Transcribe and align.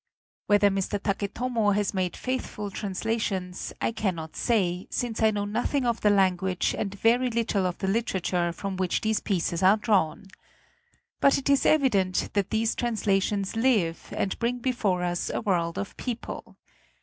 Whether 0.47 0.71
Mr. 0.71 0.97
Taketomo 0.99 1.75
has 1.75 1.93
made 1.93 2.17
faithful 2.17 2.71
translations, 2.71 3.71
I 3.79 3.91
cannot 3.91 4.35
say, 4.35 4.87
since 4.89 5.21
I 5.21 5.29
know 5.29 5.45
nothing 5.45 5.85
of 5.85 6.01
the 6.01 6.09
language 6.09 6.73
and 6.75 6.95
very 6.99 7.29
little 7.29 7.67
of 7.67 7.77
the 7.77 7.87
literature 7.87 8.51
from 8.51 8.77
which 8.77 9.01
these 9.01 9.19
pieces 9.19 9.61
are 9.61 9.77
drawn. 9.77 10.25
But 11.19 11.37
it 11.37 11.51
is 11.51 11.65
evi 11.65 11.91
dent 11.91 12.29
that 12.33 12.49
these 12.49 12.73
translations 12.73 13.55
live, 13.55 14.11
and 14.17 14.39
bring 14.39 14.57
before 14.57 15.03
us 15.03 15.29
a 15.29 15.39
world 15.41 15.77
of 15.77 15.95
people. 15.97 16.57